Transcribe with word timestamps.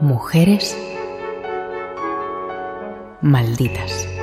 Mujeres 0.00 0.76
malditas. 3.20 4.19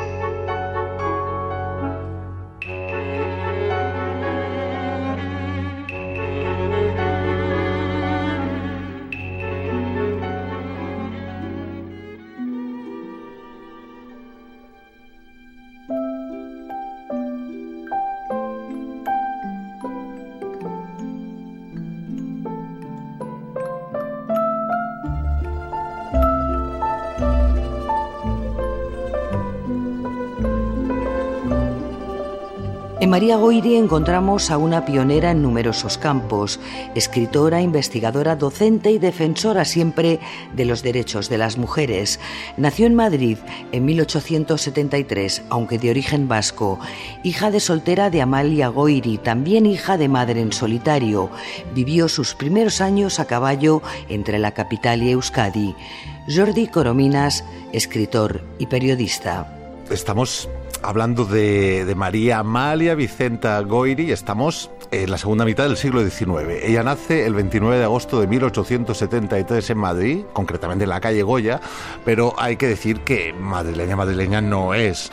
En 33.08 33.12
María 33.12 33.38
Goiri 33.38 33.78
encontramos 33.78 34.52
a 34.52 34.58
una 34.58 34.84
pionera 34.84 35.32
en 35.32 35.42
numerosos 35.42 35.98
campos, 35.98 36.60
escritora, 36.94 37.62
investigadora, 37.62 38.36
docente 38.36 38.92
y 38.92 39.00
defensora 39.00 39.64
siempre 39.64 40.20
de 40.54 40.66
los 40.66 40.84
derechos 40.84 41.30
de 41.30 41.38
las 41.38 41.58
mujeres. 41.58 42.20
Nació 42.58 42.86
en 42.86 42.96
Madrid 42.96 43.38
en 43.72 43.86
1873, 43.86 45.44
aunque 45.50 45.80
de 45.80 45.90
origen 45.90 46.28
vasco, 46.28 46.82
hija 47.24 47.50
de 47.50 47.62
soltera 47.62 48.10
de 48.10 48.22
Amalia 48.22 48.68
Goiri, 48.68 49.20
también 49.20 49.66
hija 49.66 49.96
de 49.96 50.10
madre 50.10 50.42
en 50.42 50.52
solitario. 50.52 51.30
Vivió 51.74 52.10
sus 52.10 52.36
primeros 52.36 52.82
años 52.82 53.22
a 53.22 53.26
caballo 53.26 53.82
entre 54.10 54.38
la 54.38 54.52
capital 54.52 55.02
y 55.02 55.12
Euskadi. 55.12 55.78
Jordi 56.28 56.68
Corominas, 56.68 57.46
escritor 57.72 58.44
y 58.60 58.66
periodista. 58.66 59.54
Estamos 59.90 60.50
hablando 60.88 61.26
de, 61.26 61.94
María 61.98 62.40
Amalia 62.40 62.96
Vicenta 62.96 63.60
Goiri, 63.60 64.14
estamos 64.14 64.72
en 64.90 65.12
la 65.12 65.18
segunda 65.18 65.44
mitad 65.44 65.66
del 65.66 65.76
siglo 65.76 66.02
XIX. 66.02 66.64
Ella 66.64 66.82
nace 66.82 67.26
el 67.26 67.34
29 67.34 67.78
de 67.78 67.84
agosto 67.84 68.22
de 68.22 68.28
1873 68.28 69.70
en 69.70 69.78
Madrid, 69.78 70.26
concretamente 70.32 70.86
en 70.86 70.90
la 70.90 71.02
calle 71.02 71.24
Goya, 71.24 71.60
pero 72.06 72.34
hay 72.38 72.56
que 72.56 72.68
decir 72.68 73.02
que 73.02 73.34
madrileña 73.34 73.98
madrileña 73.98 74.40
no 74.40 74.74
es. 74.74 75.12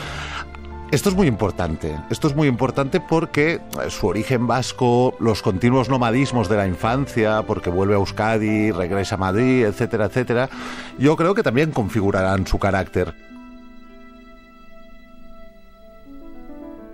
Esto 0.93 1.09
es 1.09 1.17
muy 1.17 1.27
importante. 1.27 1.99
Esto 2.09 2.29
es 2.29 2.37
muy 2.37 2.47
importante 2.47 3.01
porque 3.01 3.61
su 3.89 4.07
origen 4.07 4.47
vasco, 4.47 5.17
los 5.19 5.43
continuos 5.43 5.89
nomadismos 5.89 6.49
de 6.49 6.57
la 6.57 6.69
infancia, 6.69 7.43
porque 7.43 7.69
vuelve 7.69 7.95
a 7.95 7.99
Euskadi, 7.99 8.71
regresa 8.71 9.17
a 9.17 9.19
Madrid, 9.19 9.65
etcétera, 9.65 10.05
etcétera, 10.05 10.49
yo 10.99 11.17
creo 11.17 11.35
que 11.35 11.43
también 11.43 11.73
configurarán 11.73 12.47
su 12.47 12.61
carácter. 12.61 13.34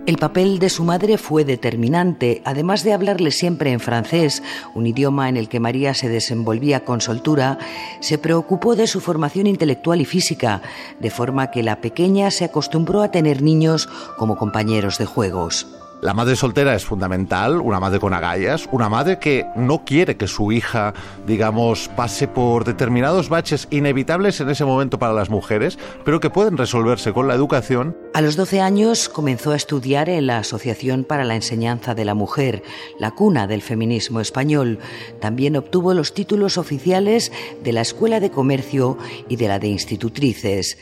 El 0.07 0.17
papel 0.17 0.57
de 0.57 0.69
su 0.69 0.83
madre 0.83 1.19
fue 1.19 1.45
determinante, 1.45 2.41
además 2.43 2.83
de 2.83 2.91
hablarle 2.91 3.29
siempre 3.29 3.71
en 3.71 3.79
francés, 3.79 4.41
un 4.73 4.87
idioma 4.87 5.29
en 5.29 5.37
el 5.37 5.47
que 5.47 5.59
María 5.59 5.93
se 5.93 6.09
desenvolvía 6.09 6.83
con 6.83 7.01
soltura, 7.01 7.59
se 7.99 8.17
preocupó 8.17 8.75
de 8.75 8.87
su 8.87 8.99
formación 8.99 9.45
intelectual 9.45 10.01
y 10.01 10.05
física, 10.05 10.63
de 10.99 11.11
forma 11.11 11.51
que 11.51 11.61
la 11.61 11.81
pequeña 11.81 12.31
se 12.31 12.45
acostumbró 12.45 13.03
a 13.03 13.11
tener 13.11 13.43
niños 13.43 13.87
como 14.17 14.37
compañeros 14.37 14.97
de 14.97 15.05
juegos. 15.05 15.80
La 16.01 16.15
madre 16.15 16.35
soltera 16.35 16.73
es 16.73 16.83
fundamental, 16.83 17.61
una 17.61 17.79
madre 17.79 17.99
con 17.99 18.15
agallas, 18.15 18.67
una 18.71 18.89
madre 18.89 19.19
que 19.19 19.45
no 19.55 19.85
quiere 19.85 20.17
que 20.17 20.25
su 20.25 20.51
hija, 20.51 20.95
digamos, 21.27 21.91
pase 21.95 22.27
por 22.27 22.65
determinados 22.65 23.29
baches 23.29 23.67
inevitables 23.69 24.41
en 24.41 24.49
ese 24.49 24.65
momento 24.65 24.97
para 24.97 25.13
las 25.13 25.29
mujeres, 25.29 25.77
pero 26.03 26.19
que 26.19 26.31
pueden 26.31 26.57
resolverse 26.57 27.13
con 27.13 27.27
la 27.27 27.35
educación. 27.35 27.95
A 28.15 28.21
los 28.21 28.35
12 28.35 28.61
años 28.61 29.09
comenzó 29.09 29.51
a 29.51 29.55
estudiar 29.55 30.09
en 30.09 30.25
la 30.25 30.39
Asociación 30.39 31.03
para 31.03 31.23
la 31.23 31.35
Enseñanza 31.35 31.93
de 31.93 32.05
la 32.05 32.15
Mujer, 32.15 32.63
la 32.97 33.11
cuna 33.11 33.45
del 33.45 33.61
feminismo 33.61 34.21
español. 34.21 34.79
También 35.19 35.55
obtuvo 35.55 35.93
los 35.93 36.15
títulos 36.15 36.57
oficiales 36.57 37.31
de 37.63 37.73
la 37.73 37.81
Escuela 37.81 38.19
de 38.19 38.31
Comercio 38.31 38.97
y 39.29 39.35
de 39.35 39.47
la 39.47 39.59
de 39.59 39.67
Institutrices 39.67 40.79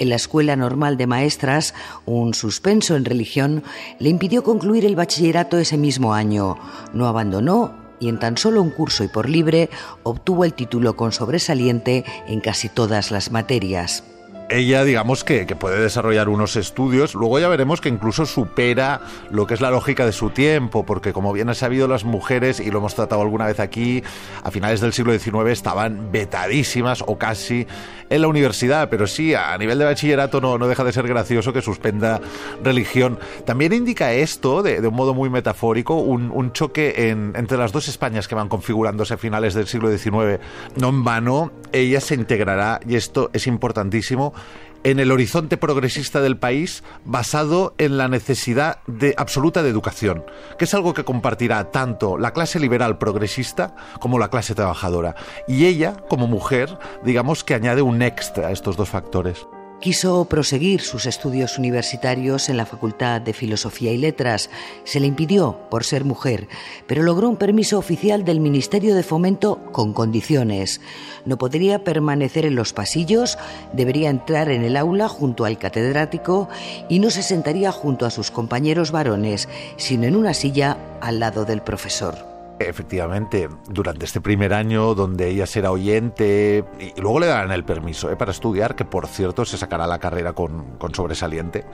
en 0.00 0.08
la 0.08 0.16
Escuela 0.16 0.56
Normal 0.56 0.96
de 0.96 1.06
Maestras, 1.06 1.74
un 2.06 2.34
suspenso 2.34 2.96
en 2.96 3.04
religión 3.04 3.62
le 4.00 4.08
impidió 4.08 4.42
concluir 4.42 4.84
el 4.84 4.96
bachillerato 4.96 5.58
ese 5.58 5.78
mismo 5.78 6.14
año. 6.14 6.56
No 6.92 7.06
abandonó 7.06 7.74
y 8.00 8.08
en 8.08 8.18
tan 8.18 8.36
solo 8.36 8.62
un 8.62 8.70
curso 8.70 9.04
y 9.04 9.08
por 9.08 9.28
libre 9.28 9.70
obtuvo 10.02 10.44
el 10.44 10.54
título 10.54 10.96
con 10.96 11.12
sobresaliente 11.12 12.04
en 12.26 12.40
casi 12.40 12.68
todas 12.68 13.12
las 13.12 13.30
materias 13.30 14.02
ella 14.50 14.84
digamos 14.84 15.24
que, 15.24 15.46
puede 15.56 15.80
desarrollar 15.80 16.28
unos 16.28 16.56
estudios, 16.56 17.14
luego 17.14 17.38
ya 17.38 17.48
veremos 17.48 17.80
que 17.80 17.88
incluso 17.88 18.26
supera 18.26 19.00
lo 19.30 19.46
que 19.46 19.54
es 19.54 19.60
la 19.60 19.70
lógica 19.70 20.06
de 20.06 20.12
su 20.12 20.30
tiempo, 20.30 20.84
porque 20.84 21.12
como 21.12 21.32
bien 21.32 21.48
ha 21.48 21.54
sabido 21.54 21.88
las 21.88 22.04
mujeres, 22.04 22.60
y 22.60 22.70
lo 22.70 22.78
hemos 22.78 22.94
tratado 22.94 23.22
alguna 23.22 23.46
vez 23.46 23.60
aquí, 23.60 24.02
a 24.42 24.50
finales 24.50 24.80
del 24.80 24.92
siglo 24.92 25.16
XIX 25.16 25.50
estaban 25.50 26.10
vetadísimas 26.12 27.02
o 27.06 27.18
casi 27.18 27.66
en 28.10 28.22
la 28.22 28.28
universidad, 28.28 28.88
pero 28.90 29.06
sí, 29.06 29.34
a 29.34 29.56
nivel 29.56 29.78
de 29.78 29.84
bachillerato 29.84 30.40
no, 30.40 30.58
no 30.58 30.66
deja 30.66 30.82
de 30.82 30.92
ser 30.92 31.06
gracioso 31.06 31.52
que 31.52 31.62
suspenda 31.62 32.20
religión. 32.62 33.18
También 33.44 33.72
indica 33.72 34.12
esto, 34.12 34.62
de, 34.62 34.86
un 34.86 34.94
modo 34.94 35.14
muy 35.14 35.30
metafórico, 35.30 35.94
un, 35.94 36.50
choque 36.52 37.10
entre 37.10 37.56
las 37.56 37.70
dos 37.70 37.86
Españas 37.86 38.26
que 38.26 38.34
van 38.34 38.48
configurándose 38.48 39.14
a 39.14 39.16
finales 39.16 39.54
del 39.54 39.68
siglo 39.68 39.96
XIX. 39.96 40.40
No 40.76 40.88
en 40.88 41.04
vano, 41.04 41.52
ella 41.72 42.00
se 42.00 42.14
integrará, 42.14 42.80
y 42.86 42.96
esto 42.96 43.30
es 43.32 43.46
importantísimo, 43.46 44.34
en 44.82 44.98
el 44.98 45.12
horizonte 45.12 45.56
progresista 45.56 46.20
del 46.20 46.38
país 46.38 46.82
basado 47.04 47.74
en 47.78 47.98
la 47.98 48.08
necesidad 48.08 48.78
de 48.86 49.14
absoluta 49.18 49.62
de 49.62 49.70
educación, 49.70 50.24
que 50.58 50.64
es 50.64 50.74
algo 50.74 50.94
que 50.94 51.04
compartirá 51.04 51.70
tanto 51.70 52.18
la 52.18 52.32
clase 52.32 52.58
liberal 52.58 52.98
progresista 52.98 53.74
como 54.00 54.18
la 54.18 54.30
clase 54.30 54.54
trabajadora. 54.54 55.16
Y 55.46 55.66
ella, 55.66 55.96
como 56.08 56.26
mujer, 56.26 56.78
digamos 57.04 57.44
que 57.44 57.54
añade 57.54 57.82
un 57.82 58.02
extra 58.02 58.48
a 58.48 58.52
estos 58.52 58.76
dos 58.76 58.88
factores. 58.88 59.46
Quiso 59.80 60.26
proseguir 60.26 60.82
sus 60.82 61.06
estudios 61.06 61.56
universitarios 61.56 62.50
en 62.50 62.58
la 62.58 62.66
Facultad 62.66 63.18
de 63.22 63.32
Filosofía 63.32 63.92
y 63.92 63.96
Letras. 63.96 64.50
Se 64.84 65.00
le 65.00 65.06
impidió 65.06 65.56
por 65.70 65.84
ser 65.84 66.04
mujer, 66.04 66.48
pero 66.86 67.02
logró 67.02 67.30
un 67.30 67.36
permiso 67.36 67.78
oficial 67.78 68.22
del 68.26 68.40
Ministerio 68.40 68.94
de 68.94 69.02
Fomento 69.02 69.58
con 69.72 69.94
condiciones. 69.94 70.82
No 71.24 71.38
podría 71.38 71.82
permanecer 71.82 72.44
en 72.44 72.56
los 72.56 72.74
pasillos, 72.74 73.38
debería 73.72 74.10
entrar 74.10 74.50
en 74.50 74.64
el 74.64 74.76
aula 74.76 75.08
junto 75.08 75.46
al 75.46 75.56
catedrático 75.56 76.50
y 76.90 76.98
no 76.98 77.08
se 77.08 77.22
sentaría 77.22 77.72
junto 77.72 78.04
a 78.04 78.10
sus 78.10 78.30
compañeros 78.30 78.90
varones, 78.90 79.48
sino 79.78 80.04
en 80.04 80.14
una 80.14 80.34
silla 80.34 80.76
al 81.00 81.20
lado 81.20 81.46
del 81.46 81.62
profesor. 81.62 82.29
Efectivamente, 82.60 83.48
durante 83.70 84.04
este 84.04 84.20
primer 84.20 84.52
año 84.52 84.94
donde 84.94 85.28
ella 85.30 85.46
será 85.46 85.70
oyente 85.70 86.62
y 86.78 87.00
luego 87.00 87.18
le 87.18 87.26
darán 87.26 87.52
el 87.52 87.64
permiso 87.64 88.10
¿eh? 88.10 88.16
para 88.16 88.32
estudiar, 88.32 88.76
que 88.76 88.84
por 88.84 89.06
cierto 89.06 89.46
se 89.46 89.56
sacará 89.56 89.86
la 89.86 89.98
carrera 89.98 90.34
con, 90.34 90.76
sobresaliente, 90.92 91.64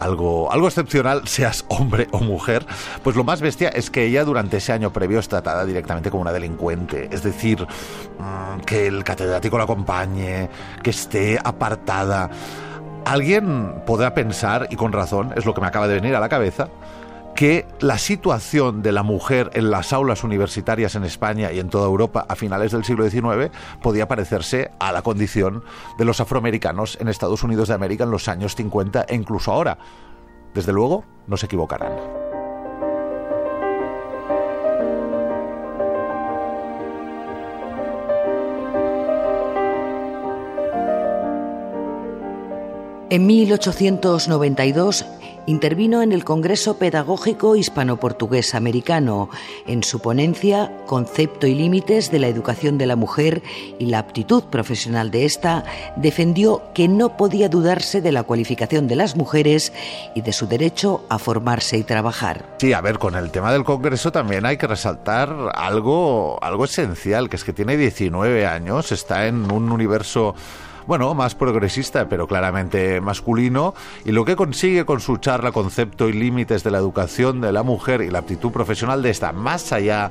algo, 0.00 0.52
algo 0.52 0.66
excepcional, 0.68 1.22
seas 1.26 1.64
hombre 1.68 2.08
o 2.10 2.20
mujer, 2.20 2.66
pues 3.02 3.16
lo 3.16 3.24
más 3.24 3.40
bestia 3.40 3.70
es 3.70 3.88
que 3.88 4.04
ella 4.04 4.22
durante 4.26 4.58
ese 4.58 4.74
año 4.74 4.92
previo 4.92 5.18
es 5.18 5.28
tratada 5.28 5.64
directamente 5.64 6.10
como 6.10 6.20
una 6.20 6.32
delincuente, 6.32 7.08
es 7.10 7.22
decir, 7.22 7.62
mm, 7.62 8.60
que 8.66 8.86
el 8.86 9.02
catedrático 9.02 9.56
la 9.56 9.64
acompañe, 9.64 10.50
que 10.82 10.90
esté 10.90 11.38
apartada. 11.42 12.28
Alguien 13.06 13.82
podrá 13.86 14.12
pensar, 14.12 14.68
y 14.68 14.76
con 14.76 14.92
razón, 14.92 15.32
es 15.36 15.46
lo 15.46 15.54
que 15.54 15.62
me 15.62 15.68
acaba 15.68 15.88
de 15.88 15.94
venir 15.94 16.14
a 16.14 16.20
la 16.20 16.28
cabeza, 16.28 16.68
que 17.34 17.66
la 17.80 17.98
situación 17.98 18.82
de 18.82 18.92
la 18.92 19.02
mujer 19.02 19.50
en 19.54 19.70
las 19.70 19.92
aulas 19.92 20.24
universitarias 20.24 20.94
en 20.94 21.04
España 21.04 21.52
y 21.52 21.58
en 21.58 21.68
toda 21.68 21.86
Europa 21.86 22.24
a 22.28 22.36
finales 22.36 22.72
del 22.72 22.84
siglo 22.84 23.08
XIX 23.08 23.50
podía 23.82 24.06
parecerse 24.06 24.70
a 24.78 24.92
la 24.92 25.02
condición 25.02 25.64
de 25.98 26.04
los 26.04 26.20
afroamericanos 26.20 26.96
en 27.00 27.08
Estados 27.08 27.42
Unidos 27.42 27.68
de 27.68 27.74
América 27.74 28.04
en 28.04 28.10
los 28.10 28.28
años 28.28 28.54
50 28.54 29.06
e 29.08 29.14
incluso 29.14 29.52
ahora. 29.52 29.78
Desde 30.54 30.72
luego, 30.72 31.04
no 31.26 31.36
se 31.36 31.46
equivocarán. 31.46 31.92
En 43.10 43.26
1892 43.26 45.06
intervino 45.46 46.02
en 46.02 46.12
el 46.12 46.24
Congreso 46.24 46.78
Pedagógico 46.78 47.56
Hispano-Portugués 47.56 48.54
Americano. 48.54 49.28
En 49.66 49.82
su 49.82 50.00
ponencia, 50.00 50.72
Concepto 50.86 51.46
y 51.46 51.54
Límites 51.54 52.10
de 52.10 52.18
la 52.18 52.28
Educación 52.28 52.78
de 52.78 52.86
la 52.86 52.96
Mujer 52.96 53.42
y 53.78 53.86
la 53.86 53.98
Aptitud 53.98 54.44
Profesional 54.44 55.10
de 55.10 55.24
esta, 55.24 55.64
defendió 55.96 56.62
que 56.74 56.88
no 56.88 57.16
podía 57.16 57.48
dudarse 57.48 58.00
de 58.00 58.12
la 58.12 58.22
cualificación 58.22 58.88
de 58.88 58.96
las 58.96 59.16
mujeres 59.16 59.72
y 60.14 60.22
de 60.22 60.32
su 60.32 60.46
derecho 60.46 61.04
a 61.08 61.18
formarse 61.18 61.76
y 61.76 61.84
trabajar. 61.84 62.44
Sí, 62.58 62.72
a 62.72 62.80
ver, 62.80 62.98
con 62.98 63.14
el 63.14 63.30
tema 63.30 63.52
del 63.52 63.64
Congreso 63.64 64.12
también 64.12 64.46
hay 64.46 64.56
que 64.56 64.66
resaltar 64.66 65.34
algo, 65.54 66.38
algo 66.42 66.64
esencial, 66.64 67.28
que 67.28 67.36
es 67.36 67.44
que 67.44 67.52
tiene 67.52 67.76
19 67.76 68.46
años, 68.46 68.92
está 68.92 69.26
en 69.26 69.50
un 69.50 69.70
universo 69.70 70.34
bueno, 70.86 71.14
más 71.14 71.34
progresista, 71.34 72.08
pero 72.08 72.26
claramente 72.26 73.00
masculino, 73.00 73.74
y 74.04 74.12
lo 74.12 74.24
que 74.24 74.36
consigue 74.36 74.84
con 74.84 75.00
su 75.00 75.16
charla 75.16 75.52
Concepto 75.52 76.08
y 76.08 76.12
Límites 76.12 76.62
de 76.62 76.70
la 76.70 76.78
Educación 76.78 77.40
de 77.40 77.52
la 77.52 77.62
Mujer 77.62 78.02
y 78.02 78.10
la 78.10 78.20
Aptitud 78.20 78.50
Profesional 78.50 79.02
de 79.02 79.10
esta, 79.10 79.32
más 79.32 79.72
allá 79.72 80.10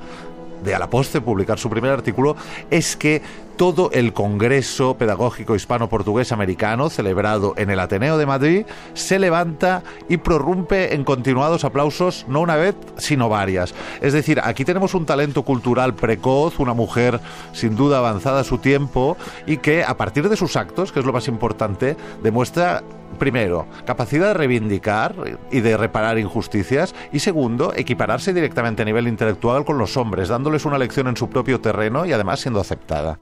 de 0.64 0.74
a 0.74 0.80
la 0.80 0.90
poste 0.90 1.22
publicar 1.22 1.60
su 1.60 1.70
primer 1.70 1.92
artículo 1.92 2.36
es 2.72 2.96
que 2.96 3.22
todo 3.56 3.90
el 3.94 4.14
Congreso 4.14 4.96
Pedagógico 4.98 5.56
Hispano-Portugués 5.56 6.32
Americano, 6.32 6.90
celebrado 6.90 7.54
en 7.58 7.70
el 7.70 7.80
Ateneo 7.80 8.18
de 8.18 8.26
Madrid, 8.26 8.66
se 8.94 9.20
levanta 9.20 9.84
y 10.10 10.18
prorrumpe 10.18 10.94
en 10.94 11.04
continuados 11.04 11.64
aplausos, 11.64 12.26
no 12.28 12.42
una 12.42 12.56
vez, 12.56 12.76
sino 12.98 13.30
varias. 13.30 13.74
Es 14.02 14.14
decir, 14.14 14.40
aquí 14.44 14.66
tenemos 14.66 14.94
un 14.94 15.06
talento 15.06 15.44
cultural 15.44 15.94
precoz, 15.96 16.60
una 16.60 16.74
mujer 16.74 17.20
sin 17.54 17.76
duda 17.76 18.00
avanzada 18.00 18.42
a 18.42 18.44
su 18.44 18.58
tiempo 18.58 19.18
y 19.46 19.58
que 19.58 19.84
a 19.84 19.98
partir 19.98 20.30
de 20.30 20.38
sus 20.38 20.56
actos, 20.56 20.92
que 20.92 21.00
es 21.00 21.06
lo 21.06 21.14
más 21.14 21.28
importante, 21.28 21.96
demuestra 22.22 22.84
primero, 23.20 23.68
capacidad 23.86 24.28
de 24.28 24.34
reivindicar 24.34 25.16
y 25.52 25.62
de 25.62 25.78
reparar 25.78 26.18
injusticias 26.18 26.96
y 27.12 27.20
segundo, 27.20 27.74
equipararse 27.76 28.34
directamente 28.34 28.82
a 28.82 28.86
nivel 28.86 29.08
intelectual 29.08 29.66
con 29.66 29.78
los 29.78 29.98
hombres, 29.98 30.30
dándoles 30.30 30.66
una 30.66 30.78
lección 30.78 31.08
en 31.08 31.18
su 31.18 31.30
propio 31.30 31.62
terreno 31.62 32.06
y 32.06 32.12
además 32.12 32.40
siendo 32.40 32.60
aceptada. 32.60 33.20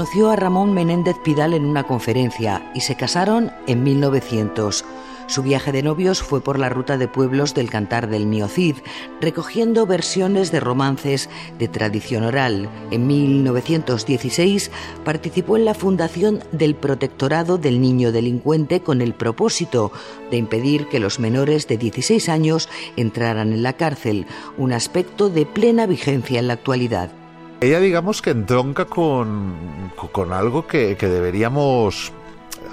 Conoció 0.00 0.30
a 0.30 0.36
Ramón 0.36 0.72
Menéndez 0.72 1.18
Pidal 1.18 1.52
en 1.52 1.66
una 1.66 1.82
conferencia 1.82 2.72
y 2.74 2.80
se 2.80 2.96
casaron 2.96 3.52
en 3.66 3.82
1900. 3.82 4.86
Su 5.26 5.42
viaje 5.42 5.72
de 5.72 5.82
novios 5.82 6.22
fue 6.22 6.40
por 6.40 6.58
la 6.58 6.70
ruta 6.70 6.96
de 6.96 7.06
pueblos 7.06 7.52
del 7.52 7.68
Cantar 7.68 8.08
del 8.08 8.24
Miocid, 8.24 8.76
recogiendo 9.20 9.84
versiones 9.84 10.52
de 10.52 10.60
romances 10.60 11.28
de 11.58 11.68
tradición 11.68 12.24
oral. 12.24 12.70
En 12.90 13.06
1916 13.06 14.70
participó 15.04 15.58
en 15.58 15.66
la 15.66 15.74
fundación 15.74 16.42
del 16.50 16.76
Protectorado 16.76 17.58
del 17.58 17.82
Niño 17.82 18.10
Delincuente 18.10 18.80
con 18.80 19.02
el 19.02 19.12
propósito 19.12 19.92
de 20.30 20.38
impedir 20.38 20.88
que 20.88 20.98
los 20.98 21.20
menores 21.20 21.68
de 21.68 21.76
16 21.76 22.30
años 22.30 22.70
entraran 22.96 23.52
en 23.52 23.62
la 23.62 23.74
cárcel, 23.74 24.26
un 24.56 24.72
aspecto 24.72 25.28
de 25.28 25.44
plena 25.44 25.84
vigencia 25.84 26.38
en 26.38 26.46
la 26.46 26.54
actualidad. 26.54 27.19
Ella 27.60 27.78
digamos 27.78 28.22
que 28.22 28.30
entronca 28.30 28.86
con, 28.86 29.92
con 30.12 30.32
algo 30.32 30.66
que, 30.66 30.96
deberíamos 30.96 32.10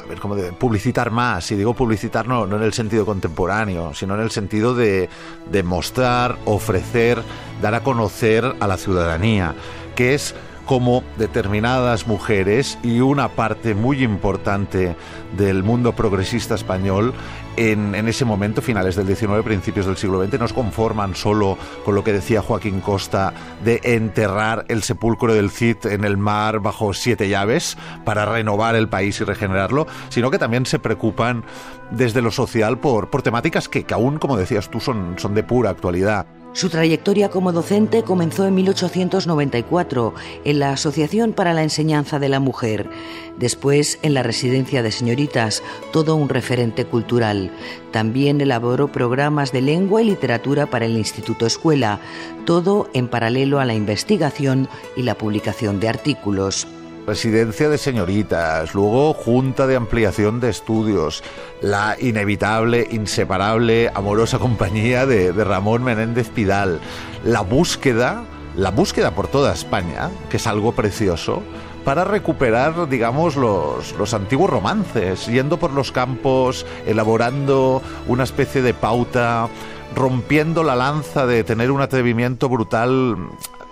a 0.01 0.07
ver, 0.07 0.19
cómo 0.19 0.35
de 0.35 0.53
publicitar 0.53 1.11
más. 1.11 1.51
Y 1.51 1.55
digo 1.55 1.73
publicitar 1.73 2.25
no, 2.25 2.47
no 2.47 2.55
en 2.55 2.63
el 2.63 2.71
sentido 2.71 3.05
contemporáneo, 3.05 3.93
sino 3.93 4.15
en 4.15 4.21
el 4.21 4.31
sentido 4.31 4.73
de, 4.73 5.09
de 5.51 5.63
mostrar, 5.63 6.37
ofrecer, 6.45 7.21
dar 7.61 7.75
a 7.75 7.83
conocer 7.83 8.55
a 8.61 8.67
la 8.67 8.77
ciudadanía, 8.77 9.55
que 9.93 10.13
es 10.13 10.33
como 10.67 11.03
determinadas 11.17 12.05
mujeres 12.05 12.77
y 12.83 12.99
una 12.99 13.29
parte 13.29 13.73
muy 13.73 14.03
importante 14.03 14.95
del 15.37 15.63
mundo 15.63 15.93
progresista 15.95 16.55
español 16.55 17.13
en, 17.57 17.95
ese 18.07 18.23
momento, 18.23 18.61
finales 18.61 18.95
del 18.95 19.07
XIX, 19.07 19.41
principios 19.43 19.87
del 19.87 19.97
siglo 19.97 20.23
XX, 20.23 20.39
nos 20.39 20.53
conforman 20.53 21.15
solo 21.15 21.57
con 21.83 21.95
lo 21.95 22.03
que 22.03 22.13
decía 22.13 22.43
Joaquín 22.43 22.81
Costa 22.81 23.33
de 23.63 23.81
enterrar 23.83 24.65
el 24.67 24.83
sepulcro 24.83 25.33
del 25.33 25.49
Cid 25.49 25.87
en 25.87 26.05
el 26.05 26.17
mar 26.17 26.59
bajo 26.59 26.93
siete 26.93 27.29
llaves 27.29 27.75
para 28.05 28.25
renovar 28.25 28.75
el 28.75 28.89
país 28.89 29.19
y 29.21 29.23
regenerarlo, 29.23 29.87
sino 30.09 30.29
que 30.29 30.37
también 30.37 30.67
se 30.67 30.77
preocupan 30.77 31.43
desde 31.89 32.21
lo 32.21 32.29
social 32.29 32.77
por, 32.77 33.09
por 33.09 33.23
temáticas 33.23 33.67
que, 33.67 33.83
que 33.83 33.93
aún, 33.95 34.19
como 34.19 34.37
decías 34.37 34.69
tú, 34.69 34.79
son, 34.79 35.15
son 35.17 35.33
de 35.33 35.41
pura 35.41 35.71
actualidad. 35.71 36.27
Su 36.53 36.69
trayectoria 36.69 37.29
como 37.29 37.51
docente 37.51 38.03
comenzó 38.03 38.47
en 38.47 38.55
1894 38.55 40.13
en 40.43 40.59
la 40.59 40.71
Asociación 40.71 41.33
para 41.33 41.53
la 41.53 41.61
Enseñanza 41.61 42.17
de 42.17 42.29
la 42.29 42.39
Mujer, 42.39 42.89
después 43.37 43.99
en 44.01 44.15
la 44.15 44.23
Residencia 44.23 44.81
de 44.81 44.91
Señoritas, 44.91 45.61
todo 45.93 46.15
un 46.15 46.29
referente 46.29 46.85
cultural. 46.85 47.51
También 47.91 48.41
elaboró 48.41 48.91
programas 48.91 49.51
de 49.51 49.61
lengua 49.61 50.01
y 50.01 50.05
literatura 50.05 50.65
para 50.65 50.85
el 50.85 50.97
Instituto 50.97 51.45
Escuela, 51.45 51.99
todo 52.45 52.89
en 52.93 53.07
paralelo 53.07 53.59
a 53.59 53.65
la 53.65 53.75
investigación 53.75 54.67
y 54.95 55.03
la 55.03 55.15
publicación 55.15 55.79
de 55.79 55.89
artículos 55.89 56.67
residencia 57.07 57.69
de 57.69 57.77
señoritas, 57.77 58.75
luego 58.75 59.13
junta 59.13 59.65
de 59.65 59.77
ampliación 59.77 60.41
de 60.41 60.49
estudios, 60.49 61.23
la 61.61 61.95
inevitable, 61.97 62.85
inseparable, 62.91 63.89
amorosa 63.95 64.39
compañía 64.39 65.05
de, 65.05 65.31
Ramón 65.31 65.85
Menéndez 65.85 66.27
Pidal, 66.27 66.81
la 67.23 67.41
búsqueda, 67.41 68.25
la 68.57 68.71
búsqueda 68.71 69.11
por 69.11 69.29
toda 69.29 69.53
España, 69.53 70.09
que 70.29 70.35
es 70.35 70.47
algo 70.47 70.73
precioso, 70.73 71.41
para 71.85 72.03
recuperar, 72.03 72.89
digamos, 72.89 73.37
los, 73.37 73.93
los, 73.93 74.13
antiguos 74.13 74.49
romances, 74.49 75.27
yendo 75.27 75.55
por 75.55 75.71
los 75.71 75.93
campos, 75.93 76.65
elaborando 76.85 77.81
una 78.07 78.25
especie 78.25 78.61
de 78.61 78.73
pauta, 78.73 79.47
rompiendo 79.95 80.61
la 80.61 80.75
lanza 80.75 81.25
de 81.25 81.45
tener 81.45 81.71
un 81.71 81.79
atrevimiento 81.79 82.49
brutal 82.49 83.15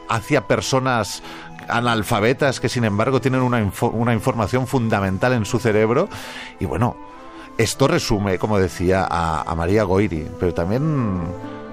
hacia 0.07 0.47
personas 0.47 1.21
analfabetas 1.67 2.59
que 2.59 2.69
sin 2.69 2.83
embargo 2.83 3.21
tienen 3.21 3.41
una, 3.41 3.71
una 3.91 4.13
información 4.13 4.67
fundamental 4.67 5.33
en 5.33 5.45
su 5.45 5.59
cerebro. 5.59 6.09
Y 6.59 6.65
bueno, 6.65 6.95
esto 7.57 7.87
resume, 7.87 8.37
como 8.37 8.59
decía, 8.59 9.07
a, 9.09 9.55
María 9.55 9.83
Goiri, 9.83 10.27
pero 10.39 10.53
también, 10.53 11.21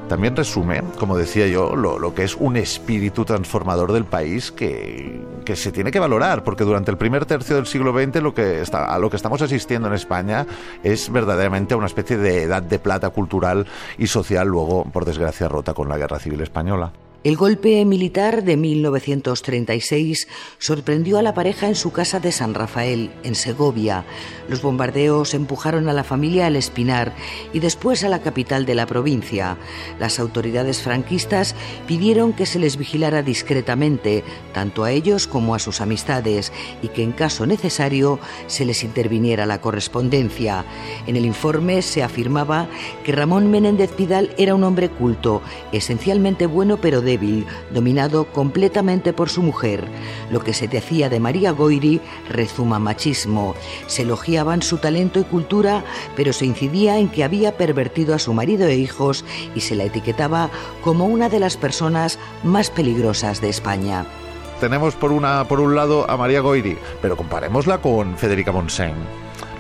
también 0.09 0.37
resume, 0.37 0.81
como 0.97 1.17
decía 1.17 1.49
yo, 1.49 1.75
lo, 1.75 2.15
que 2.15 2.23
es 2.23 2.37
un 2.37 2.57
espíritu 2.57 3.25
transformador 3.25 3.91
del 3.91 4.05
país 4.05 4.53
que, 4.53 5.21
que, 5.45 5.57
se 5.57 5.73
tiene 5.73 5.91
que 5.91 5.99
valorar, 5.99 6.45
porque 6.45 6.63
durante 6.63 6.93
el 6.93 6.99
primer 6.99 7.27
tercio 7.27 7.57
del 7.57 7.67
siglo 7.67 7.93
XX 7.93 8.23
lo 8.23 8.33
que 8.33 8.61
está, 8.61 8.95
a 8.95 8.99
lo 9.01 9.11
que 9.11 9.17
estamos 9.17 9.43
asistiendo 9.43 9.89
en 9.89 9.95
España 9.95 10.47
es 10.85 11.11
verdaderamente 11.11 11.75
una 11.75 11.87
especie 11.87 12.17
de 12.17 12.45
edad 12.45 12.63
de 12.63 12.79
plata 12.79 13.11
cultural 13.11 13.67
y 13.99 14.07
social, 14.07 14.47
luego, 14.47 14.85
por 14.85 15.05
desgracia, 15.05 15.49
rota 15.49 15.75
con 15.75 15.89
la 15.89 15.99
Guerra 15.99 16.21
Civil 16.21 16.43
Española. 16.43 16.93
El 17.25 17.37
golpe 17.37 17.85
militar 17.85 18.43
de 18.43 18.57
1936 18.57 20.27
sorprendió 20.59 21.19
a 21.19 21.23
la 21.23 21.35
pareja 21.35 21.69
en 21.69 21.77
su 21.77 21.93
casa 21.93 22.19
de 22.19 22.33
San 22.33 22.53
Rafael, 22.53 23.13
en 23.23 23.37
Segovia. 23.37 24.05
Los 24.49 24.61
bombardeos 24.61 25.33
empujaron 25.33 25.89
a 25.89 25.93
la 25.93 26.03
familia 26.03 26.47
al 26.47 26.57
Espinar 26.57 27.15
y 27.53 27.61
después 27.61 28.03
a 28.03 28.09
la 28.09 28.23
capital 28.23 28.67
de 28.67 28.75
la 28.75 28.87
provincia. 28.87 29.57
Las 30.01 30.19
autoridades 30.19 30.83
franquistas 30.83 31.55
pidieron 31.87 32.33
que 32.33 32.45
se 32.45 32.59
les 32.59 32.77
vigilara 32.77 33.23
discretamente, 33.23 34.25
tanto 34.53 34.83
a 34.83 34.91
ellos 34.91 35.29
como 35.29 35.55
a 35.55 35.61
sus 35.61 35.81
amistades, 35.81 36.53
y 36.83 36.89
que 36.89 37.05
en 37.05 37.13
caso 37.13 37.47
necesario 37.47 38.19
se 38.49 38.65
les 38.65 38.83
interviniera 38.83 39.47
la 39.47 39.61
correspondencia. 39.61 40.65
En 41.07 41.15
el 41.15 41.25
informe 41.25 41.83
se 41.83 42.03
afirmaba 42.03 42.67
que 43.05 43.13
Ramón 43.13 43.49
Menéndez 43.49 43.93
Pidal 43.93 44.35
era 44.39 44.57
un 44.57 44.65
hombre 44.65 44.89
culto, 44.89 45.41
esencialmente 45.71 46.47
bueno 46.47 46.79
pero 46.81 47.01
de 47.01 47.12
dominado 47.73 48.25
completamente 48.27 49.13
por 49.13 49.29
su 49.29 49.43
mujer. 49.43 49.85
Lo 50.31 50.41
que 50.41 50.53
se 50.53 50.69
decía 50.69 51.09
de 51.09 51.21
María 51.21 51.53
Goiri 51.53 52.01
rezuma 52.29 52.79
machismo. 52.79 53.55
Se 53.87 54.03
elogiaban 54.03 54.63
su 54.63 54.79
talento 54.79 55.21
y 55.21 55.25
cultura, 55.25 55.85
pero 56.17 56.33
se 56.33 56.47
incidía 56.47 56.99
en 56.99 57.09
que 57.09 57.25
había 57.25 57.57
pervertido 57.57 58.15
a 58.15 58.19
su 58.19 58.33
marido 58.33 58.67
e 58.67 58.77
hijos 58.77 59.25
y 59.55 59.61
se 59.61 59.75
la 59.75 59.85
etiquetaba 59.85 60.51
como 60.83 61.07
una 61.07 61.29
de 61.29 61.41
las 61.41 61.57
personas 61.57 62.19
más 62.43 62.71
peligrosas 62.71 63.41
de 63.41 63.49
España. 63.49 64.07
tenemos 64.61 64.95
por, 64.95 65.11
una, 65.11 65.49
por 65.49 65.59
un 65.59 65.75
lado 65.75 66.09
a 66.09 66.17
María 66.17 66.41
Goiri, 66.41 66.79
pero 67.01 67.17
comparémosla 67.17 67.79
con 67.79 68.17
Federica 68.17 68.53
Monsen. 68.53 68.95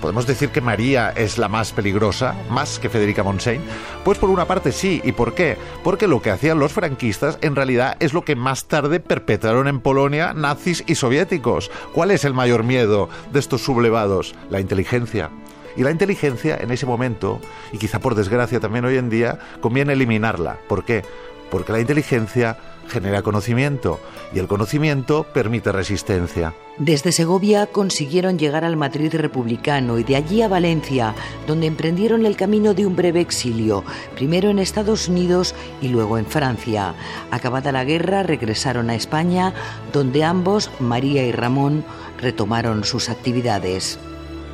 ¿Podemos 0.02 0.26
decir 0.26 0.48
que 0.48 0.60
María 0.60 1.10
es 1.10 1.38
la 1.38 1.46
más 1.46 1.70
peligrosa, 1.70 2.34
más 2.50 2.80
que 2.80 2.88
Federica 2.88 3.22
Montseny? 3.22 3.60
Pues 4.04 4.18
por 4.18 4.30
una 4.30 4.46
parte 4.46 4.72
sí. 4.72 5.00
¿Y 5.04 5.12
por 5.12 5.32
qué? 5.32 5.56
Porque 5.84 6.08
lo 6.08 6.20
que 6.20 6.32
hacían 6.32 6.58
los 6.58 6.72
franquistas 6.72 7.38
en 7.40 7.54
realidad 7.54 7.96
es 8.00 8.12
lo 8.12 8.24
que 8.24 8.34
más 8.34 8.64
tarde 8.64 8.98
perpetraron 8.98 9.68
en 9.68 9.78
Polonia 9.78 10.34
nazis 10.34 10.82
y 10.88 10.96
soviéticos. 10.96 11.70
¿Cuál 11.92 12.10
es 12.10 12.24
el 12.24 12.34
mayor 12.34 12.64
miedo 12.64 13.08
de 13.32 13.38
estos 13.38 13.62
sublevados? 13.62 14.34
La 14.50 14.58
inteligencia. 14.58 15.30
Y 15.76 15.84
la 15.84 15.92
inteligencia 15.92 16.56
en 16.60 16.72
ese 16.72 16.84
momento, 16.84 17.40
y 17.70 17.78
quizá 17.78 18.00
por 18.00 18.16
desgracia 18.16 18.58
también 18.58 18.84
hoy 18.84 18.96
en 18.96 19.08
día, 19.08 19.38
conviene 19.60 19.92
eliminarla. 19.92 20.58
¿Por 20.68 20.84
qué? 20.84 21.04
Porque 21.48 21.70
la 21.70 21.80
inteligencia 21.80 22.58
genera 22.88 23.22
conocimiento 23.22 24.00
y 24.34 24.38
el 24.38 24.46
conocimiento 24.46 25.24
permite 25.32 25.72
resistencia. 25.72 26.54
Desde 26.78 27.12
Segovia 27.12 27.66
consiguieron 27.66 28.38
llegar 28.38 28.64
al 28.64 28.76
Madrid 28.76 29.14
republicano 29.14 29.98
y 29.98 30.04
de 30.04 30.16
allí 30.16 30.42
a 30.42 30.48
Valencia, 30.48 31.14
donde 31.46 31.66
emprendieron 31.66 32.24
el 32.24 32.36
camino 32.36 32.74
de 32.74 32.86
un 32.86 32.96
breve 32.96 33.20
exilio, 33.20 33.84
primero 34.14 34.50
en 34.50 34.58
Estados 34.58 35.08
Unidos 35.08 35.54
y 35.80 35.88
luego 35.88 36.18
en 36.18 36.26
Francia. 36.26 36.94
Acabada 37.30 37.72
la 37.72 37.84
guerra 37.84 38.22
regresaron 38.22 38.90
a 38.90 38.94
España, 38.94 39.52
donde 39.92 40.24
ambos, 40.24 40.70
María 40.80 41.26
y 41.26 41.32
Ramón, 41.32 41.84
retomaron 42.20 42.84
sus 42.84 43.08
actividades. 43.08 43.98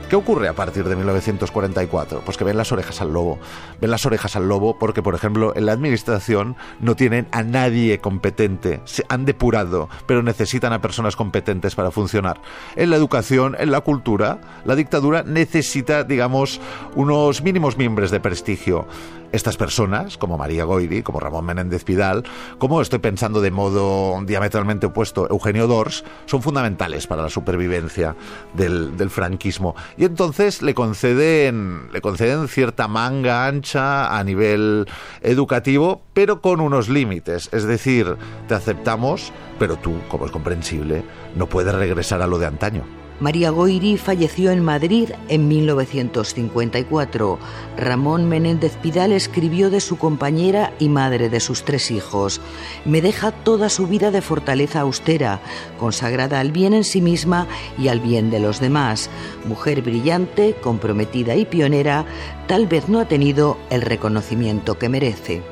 ¿Qué 0.08 0.16
ocurre 0.16 0.48
a 0.48 0.54
partir 0.54 0.88
de 0.88 0.96
1944? 0.96 2.22
Pues 2.24 2.38
que 2.38 2.44
ven 2.44 2.56
las 2.56 2.72
orejas 2.72 3.02
al 3.02 3.12
lobo. 3.12 3.38
Ven 3.78 3.90
las 3.90 4.06
orejas 4.06 4.36
al 4.36 4.48
lobo 4.48 4.78
porque, 4.78 5.02
por 5.02 5.14
ejemplo, 5.14 5.52
en 5.54 5.66
la 5.66 5.72
administración 5.72 6.56
no 6.80 6.96
tienen 6.96 7.28
a 7.30 7.42
nadie 7.42 7.98
competente. 7.98 8.80
Han 9.10 9.26
depurado, 9.26 9.90
pero 10.06 10.22
necesitan 10.22 10.72
a 10.72 10.80
personas 10.80 11.14
competentes 11.14 11.74
para 11.74 11.90
funcionar. 11.90 12.40
En 12.74 12.88
la 12.88 12.96
educación, 12.96 13.54
en 13.58 13.70
la 13.70 13.82
cultura, 13.82 14.40
la 14.64 14.76
dictadura 14.76 15.24
necesita, 15.24 16.04
digamos, 16.04 16.58
unos 16.94 17.42
mínimos 17.42 17.76
miembros 17.76 18.10
de 18.10 18.20
prestigio 18.20 18.86
estas 19.32 19.56
personas, 19.56 20.16
como 20.16 20.38
María 20.38 20.64
Goiri, 20.64 21.02
como 21.02 21.20
Ramón 21.20 21.44
Menéndez 21.44 21.84
Pidal, 21.84 22.24
como 22.58 22.80
estoy 22.80 22.98
pensando 22.98 23.40
de 23.40 23.50
modo 23.50 24.20
diametralmente 24.24 24.86
opuesto, 24.86 25.28
Eugenio 25.30 25.66
Dors, 25.66 26.04
son 26.26 26.42
fundamentales 26.42 27.06
para 27.06 27.22
la 27.22 27.28
supervivencia 27.28 28.16
del, 28.54 28.96
del, 28.96 29.10
franquismo. 29.10 29.74
Y 29.96 30.04
entonces 30.04 30.62
le 30.62 30.74
conceden, 30.74 31.88
le 31.92 32.00
conceden 32.00 32.48
cierta 32.48 32.88
manga 32.88 33.46
ancha 33.46 34.16
a 34.16 34.24
nivel 34.24 34.86
educativo, 35.22 36.02
pero 36.14 36.40
con 36.40 36.60
unos 36.60 36.88
límites. 36.88 37.48
Es 37.52 37.64
decir, 37.64 38.16
te 38.46 38.54
aceptamos, 38.54 39.32
pero 39.58 39.76
tú, 39.76 39.96
como 40.08 40.26
es 40.26 40.30
comprensible, 40.30 41.04
no 41.34 41.48
puedes 41.48 41.74
regresar 41.74 42.22
a 42.22 42.26
lo 42.26 42.38
de 42.38 42.46
antaño. 42.46 43.07
María 43.20 43.50
Goiri 43.50 43.96
falleció 43.96 44.52
en 44.52 44.62
Madrid 44.62 45.10
en 45.28 45.48
1954. 45.48 47.38
Ramón 47.76 48.28
Menéndez 48.28 48.76
Pidal 48.76 49.10
escribió 49.10 49.70
de 49.70 49.80
su 49.80 49.98
compañera 49.98 50.72
y 50.78 50.88
madre 50.88 51.28
de 51.28 51.40
sus 51.40 51.64
tres 51.64 51.90
hijos. 51.90 52.40
Me 52.84 53.02
deja 53.02 53.32
toda 53.32 53.70
su 53.70 53.88
vida 53.88 54.12
de 54.12 54.22
fortaleza 54.22 54.80
austera, 54.80 55.40
consagrada 55.78 56.38
al 56.38 56.52
bien 56.52 56.74
en 56.74 56.84
sí 56.84 57.00
misma 57.00 57.48
y 57.76 57.88
al 57.88 57.98
bien 57.98 58.30
de 58.30 58.38
los 58.38 58.60
demás. 58.60 59.10
Mujer 59.46 59.82
brillante, 59.82 60.54
comprometida 60.60 61.34
y 61.34 61.44
pionera, 61.44 62.06
tal 62.46 62.68
vez 62.68 62.88
no 62.88 63.00
ha 63.00 63.08
tenido 63.08 63.58
el 63.70 63.82
reconocimiento 63.82 64.78
que 64.78 64.88
merece. 64.88 65.42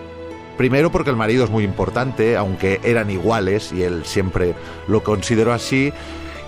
Primero 0.56 0.90
porque 0.90 1.10
el 1.10 1.16
marido 1.16 1.44
es 1.44 1.50
muy 1.50 1.64
importante, 1.64 2.36
aunque 2.36 2.80
eran 2.84 3.10
iguales 3.10 3.72
y 3.72 3.82
él 3.82 4.04
siempre 4.06 4.54
lo 4.86 5.02
consideró 5.02 5.52
así 5.52 5.92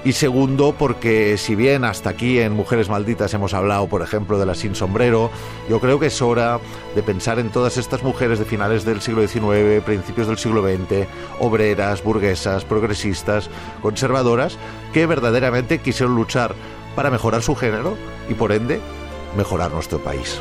y 0.05 0.13
segundo 0.13 0.75
porque 0.79 1.37
si 1.39 1.55
bien 1.55 1.85
hasta 1.85 2.11
aquí 2.11 2.39
en 2.39 2.53
Mujeres 2.53 2.89
Malditas 2.89 3.35
hemos 3.35 3.55
hablado, 3.55 3.89
por 3.89 4.03
ejemplo, 4.03 4.39
de 4.39 4.47
la 4.47 4.55
sin 4.55 4.75
sombrero, 4.75 5.31
yo 5.69 5.81
creo 5.81 5.99
que 5.99 6.07
es 6.07 6.23
hora 6.23 6.61
de 6.95 7.03
pensar 7.03 7.39
en 7.39 7.51
todas 7.51 7.77
estas 7.77 8.03
mujeres 8.03 8.39
de 8.39 8.45
finales 8.45 8.85
del 8.85 9.01
siglo 9.01 9.27
XIX, 9.27 9.83
principios 9.85 10.29
del 10.29 10.39
siglo 10.39 10.63
XX, 10.63 11.07
obreras, 11.41 12.03
burguesas, 12.03 12.65
progresistas, 12.65 13.51
conservadoras, 13.83 14.57
que 14.93 15.07
verdaderamente 15.07 15.79
quisieron 15.79 16.15
luchar 16.15 16.55
para 16.95 17.11
mejorar 17.11 17.43
su 17.43 17.55
género 17.55 17.97
y 18.29 18.35
por 18.35 18.53
ende 18.53 18.81
mejorar 19.37 19.71
nuestro 19.73 19.99
país. 19.99 20.41